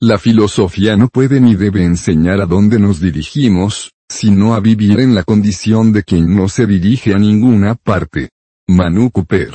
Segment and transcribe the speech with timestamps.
[0.00, 5.14] La filosofía no puede ni debe enseñar a dónde nos dirigimos, sino a vivir en
[5.14, 8.28] la condición de quien no se dirige a ninguna parte.
[8.68, 9.54] Manu Cooper.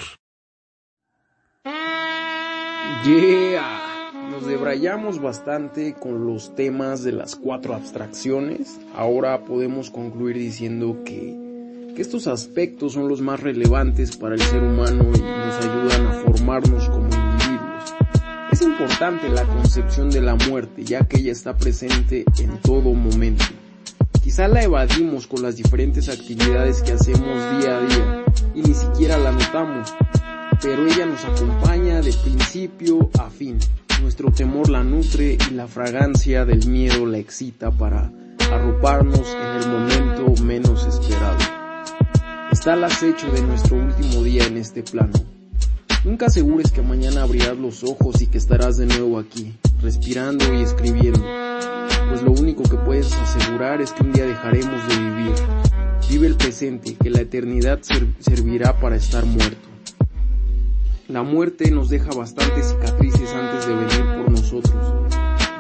[3.05, 8.79] Yeah, nos debrayamos bastante con los temas de las cuatro abstracciones.
[8.95, 14.63] Ahora podemos concluir diciendo que, que estos aspectos son los más relevantes para el ser
[14.63, 17.00] humano y nos ayudan a formarnos como.
[18.51, 23.45] Es importante la concepción de la muerte, ya que ella está presente en todo momento.
[24.21, 29.17] Quizá la evadimos con las diferentes actividades que hacemos día a día y ni siquiera
[29.17, 29.93] la notamos,
[30.61, 33.57] pero ella nos acompaña de principio a fin.
[34.01, 38.11] Nuestro temor la nutre y la fragancia del miedo la excita para
[38.51, 41.37] arroparnos en el momento menos esperado.
[42.51, 45.30] Está al acecho de nuestro último día en este plano.
[46.03, 50.63] Nunca asegures que mañana abrirás los ojos y que estarás de nuevo aquí, respirando y
[50.63, 51.23] escribiendo,
[52.09, 55.33] pues lo único que puedes asegurar es que un día dejaremos de vivir.
[56.09, 57.81] Vive el presente, que la eternidad
[58.19, 59.69] servirá para estar muerto.
[61.07, 65.05] La muerte nos deja bastantes cicatrices antes de venir por nosotros,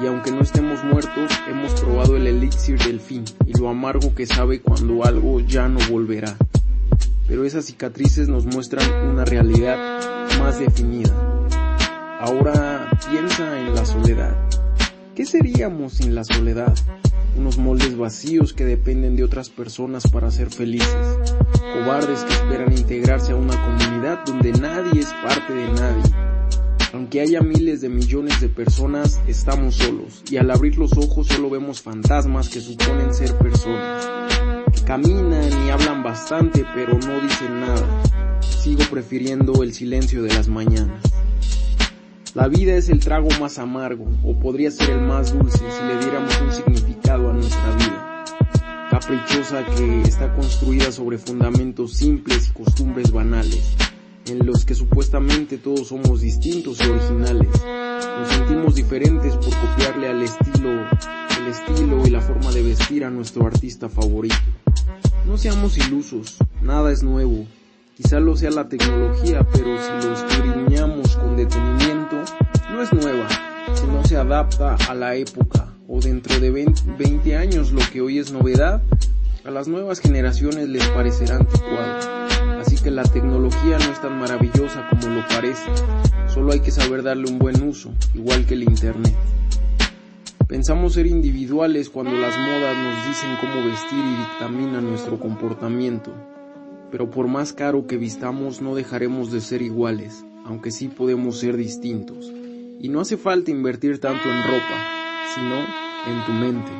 [0.01, 4.25] y aunque no estemos muertos, hemos probado el elixir del fin y lo amargo que
[4.25, 6.35] sabe cuando algo ya no volverá.
[7.31, 9.77] Pero esas cicatrices nos muestran una realidad
[10.37, 11.15] más definida.
[12.19, 14.35] Ahora piensa en la soledad.
[15.15, 16.75] ¿Qué seríamos sin la soledad?
[17.37, 21.33] Unos moldes vacíos que dependen de otras personas para ser felices.
[21.73, 26.03] Cobardes que esperan integrarse a una comunidad donde nadie es parte de nadie.
[26.91, 31.49] Aunque haya miles de millones de personas, estamos solos y al abrir los ojos solo
[31.49, 34.05] vemos fantasmas que suponen ser personas.
[34.85, 38.41] Caminan y hablan bastante pero no dicen nada.
[38.41, 41.01] Sigo prefiriendo el silencio de las mañanas.
[42.33, 45.99] La vida es el trago más amargo, o podría ser el más dulce si le
[45.99, 48.25] diéramos un significado a nuestra vida.
[48.89, 53.75] Caprichosa que está construida sobre fundamentos simples y costumbres banales,
[54.27, 57.49] en los que supuestamente todos somos distintos y originales.
[58.19, 60.69] Nos sentimos diferentes por copiarle al estilo,
[61.37, 64.35] el estilo y la forma de vestir a nuestro artista favorito.
[65.25, 67.45] No seamos ilusos, nada es nuevo,
[68.01, 72.15] Quizá lo sea la tecnología, pero si lo escudriñamos con detenimiento,
[72.71, 73.27] no es nueva,
[73.75, 76.49] sino se adapta a la época, o dentro de
[76.97, 78.81] 20 años lo que hoy es novedad,
[79.45, 81.99] a las nuevas generaciones les parecerá anticuado.
[82.59, 85.69] Así que la tecnología no es tan maravillosa como lo parece,
[86.33, 89.13] solo hay que saber darle un buen uso, igual que el Internet.
[90.51, 96.11] Pensamos ser individuales cuando las modas nos dicen cómo vestir y dictaminan nuestro comportamiento,
[96.91, 101.55] pero por más caro que vistamos no dejaremos de ser iguales, aunque sí podemos ser
[101.55, 102.33] distintos.
[102.81, 104.77] Y no hace falta invertir tanto en ropa,
[105.33, 106.71] sino en tu mente.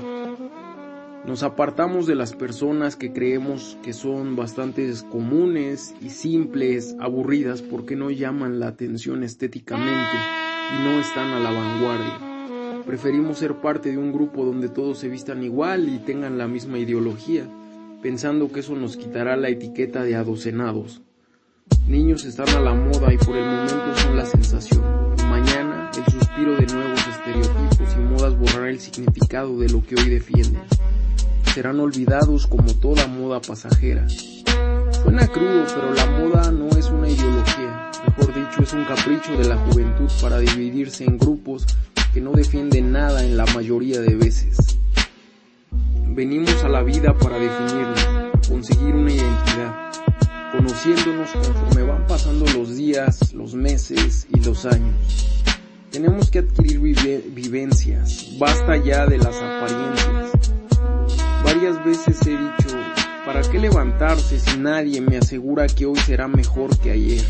[1.25, 7.95] Nos apartamos de las personas que creemos que son bastante comunes y simples, aburridas porque
[7.95, 10.17] no llaman la atención estéticamente
[10.77, 12.31] y no están a la vanguardia.
[12.86, 16.78] Preferimos ser parte de un grupo donde todos se vistan igual y tengan la misma
[16.80, 17.47] ideología
[18.02, 21.02] pensando que eso nos quitará la etiqueta de adocenados.
[21.88, 24.81] Niños están a la moda y por el momento son la sensación.
[25.30, 30.09] mañana el suspiro de nuevos estereotipos y modas borrará el significado de lo que hoy
[30.09, 30.63] defienden.
[31.53, 34.08] Serán olvidados como toda moda pasajera.
[34.09, 39.48] Suena crudo, pero la moda no es una ideología, mejor dicho es un capricho de
[39.48, 41.68] la juventud para dividirse en grupos
[42.13, 44.57] que no defienden nada en la mayoría de veces.
[46.07, 48.05] Venimos a la vida para definirnos,
[48.47, 49.91] conseguir una identidad,
[50.51, 55.31] conociéndonos conforme van pasando los días, los meses y los años.
[55.89, 56.79] Tenemos que adquirir
[57.33, 60.31] vivencias, basta ya de las apariencias.
[61.45, 62.77] Varias veces he dicho,
[63.25, 67.23] ¿para qué levantarse si nadie me asegura que hoy será mejor que ayer?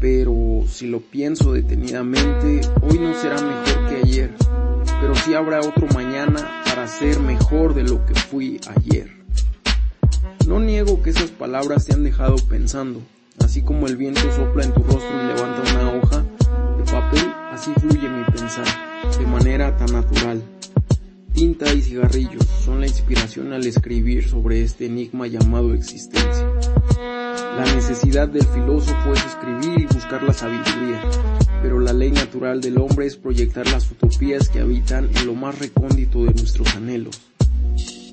[0.00, 4.34] Pero si lo pienso detenidamente, hoy no será mejor que ayer,
[4.98, 9.10] pero sí habrá otro mañana para ser mejor de lo que fui ayer.
[10.46, 13.02] No niego que esas palabras te han dejado pensando,
[13.44, 16.24] así como el viento sopla en tu rostro y levanta una hoja
[16.78, 18.66] de papel, así fluye mi pensar,
[19.18, 20.42] de manera tan natural.
[21.34, 26.46] Tinta y cigarrillos son la inspiración al escribir sobre este enigma llamado existencia.
[27.56, 31.02] La necesidad del filósofo es escribir y buscar la sabiduría,
[31.62, 35.58] pero la ley natural del hombre es proyectar las utopías que habitan en lo más
[35.58, 37.20] recóndito de nuestros anhelos.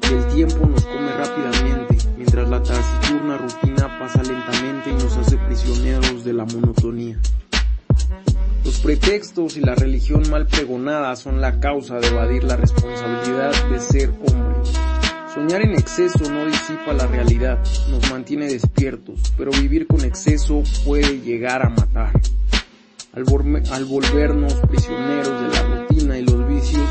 [0.03, 6.23] El tiempo nos come rápidamente, mientras la taciturna rutina pasa lentamente y nos hace prisioneros
[6.23, 7.19] de la monotonía.
[8.67, 13.79] Los pretextos y la religión mal pregonada son la causa de evadir la responsabilidad de
[13.79, 14.57] ser hombre.
[15.33, 21.21] Soñar en exceso no disipa la realidad, nos mantiene despiertos, pero vivir con exceso puede
[21.21, 22.11] llegar a matar.
[23.13, 23.23] Al,
[23.85, 26.89] volvernos prisioneros de la rutina y los vicios,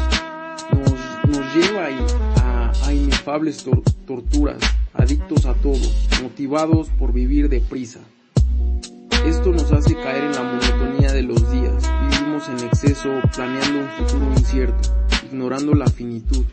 [1.29, 1.89] nos, lleva
[2.87, 3.67] a, inefables
[4.07, 4.63] torturas,
[4.95, 5.87] adictos a todo,
[6.23, 8.01] motivados por vivir deprisa.
[9.27, 10.76] Esto nos hace caer en la monotonía.
[12.49, 14.91] En exceso planeando un futuro incierto,
[15.25, 16.45] ignorando la finitud,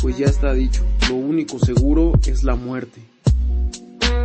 [0.00, 3.02] pues ya está dicho, lo único seguro es la muerte.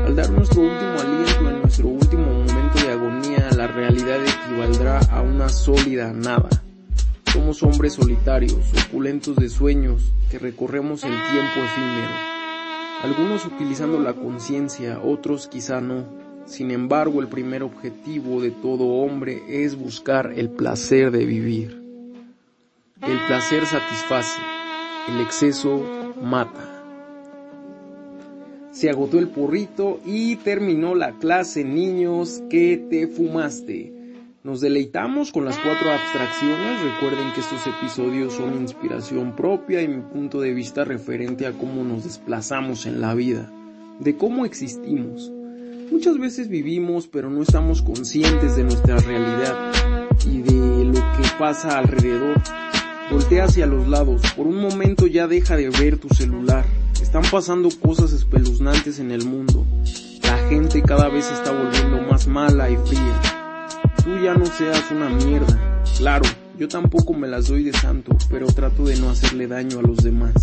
[0.05, 5.21] Al dar nuestro último aliento en nuestro último momento de agonía, la realidad equivaldrá a
[5.21, 6.47] una sólida nada.
[7.33, 12.13] Somos hombres solitarios, opulentos de sueños, que recorremos el tiempo efímero.
[13.03, 16.05] Algunos utilizando la conciencia, otros quizá no
[16.51, 21.81] sin embargo, el primer objetivo de todo hombre es buscar el placer de vivir.
[23.01, 24.41] El placer satisface,
[25.07, 25.81] el exceso
[26.21, 26.83] mata.
[28.71, 33.93] Se agotó el porrito y terminó la clase, niños, que te fumaste.
[34.43, 36.81] Nos deleitamos con las cuatro abstracciones.
[36.81, 41.85] Recuerden que estos episodios son inspiración propia y mi punto de vista referente a cómo
[41.85, 43.49] nos desplazamos en la vida,
[44.01, 45.31] de cómo existimos.
[45.91, 49.71] Muchas veces vivimos pero no estamos conscientes de nuestra realidad
[50.25, 52.41] y de lo que pasa alrededor.
[53.11, 56.63] Voltea hacia los lados, por un momento ya deja de ver tu celular.
[57.01, 59.65] Están pasando cosas espeluznantes en el mundo.
[60.23, 63.19] La gente cada vez está volviendo más mala y fría.
[64.01, 65.83] Tú ya no seas una mierda.
[65.97, 66.23] Claro,
[66.57, 69.97] yo tampoco me las doy de santo, pero trato de no hacerle daño a los
[69.97, 70.33] demás.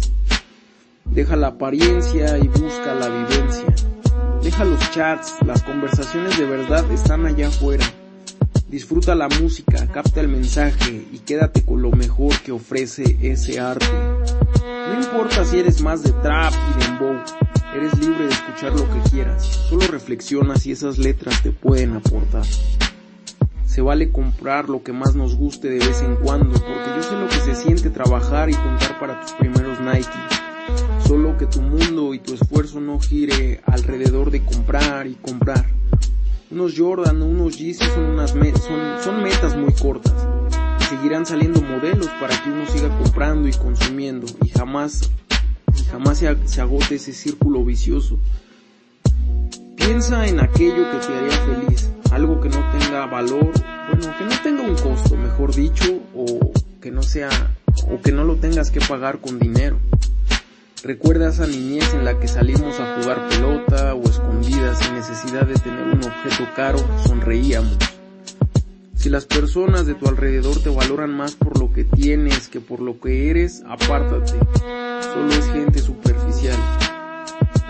[1.07, 3.65] Deja la apariencia y busca la vivencia.
[4.49, 7.85] Deja los chats, las conversaciones de verdad están allá afuera.
[8.67, 13.93] Disfruta la música, capta el mensaje y quédate con lo mejor que ofrece ese arte.
[14.65, 17.15] No importa si eres más de trap y dembow,
[17.77, 19.45] eres libre de escuchar lo que quieras.
[19.69, 22.47] Solo reflexiona si esas letras te pueden aportar.
[23.67, 27.17] Se vale comprar lo que más nos guste de vez en cuando, porque yo sé
[27.17, 30.38] lo que se siente trabajar y juntar para tus primeros Nike
[31.09, 35.65] Solo que tu mundo y tu esfuerzo no gire alrededor de comprar y comprar.
[36.51, 40.13] Unos Jordan unos Yeezy son unas son, son metas muy cortas.
[40.91, 45.11] seguirán saliendo modelos para que uno siga comprando y consumiendo y jamás,
[45.91, 48.19] jamás se, se agote ese círculo vicioso.
[49.77, 53.51] Piensa en aquello que te haría feliz, algo que no tenga valor,
[53.89, 56.53] bueno, que no tenga un costo, mejor dicho, o
[56.83, 57.31] que no sea,
[57.91, 59.79] o que no lo tengas que pagar con dinero.
[60.85, 65.55] Recuerda esa niñez en la que salimos a jugar pelota o escondidas sin necesidad de
[65.55, 67.77] tener un objeto caro, sonreíamos.
[68.95, 72.81] Si las personas de tu alrededor te valoran más por lo que tienes que por
[72.81, 74.39] lo que eres, apártate.
[75.13, 76.57] Solo es gente superficial.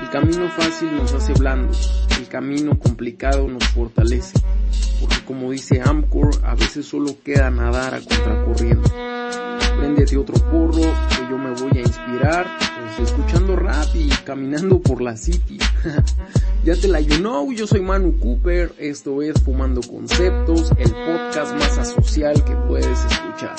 [0.02, 4.38] El camino fácil nos hace blandos, el camino complicado nos fortalece.
[5.00, 8.90] Porque como dice Amcor, a veces solo queda nadar a contracorriente.
[9.78, 12.46] Préndete otro porro que yo me voy a inspirar
[13.03, 15.59] escuchando rap y caminando por la city.
[16.65, 21.55] ya te la you know, yo soy Manu Cooper, esto es Fumando Conceptos, el podcast
[21.55, 23.56] más asocial que puedes escuchar.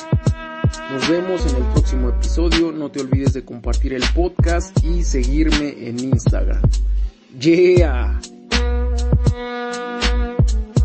[0.92, 5.88] Nos vemos en el próximo episodio, no te olvides de compartir el podcast y seguirme
[5.88, 6.62] en Instagram.
[7.40, 8.20] Yeah!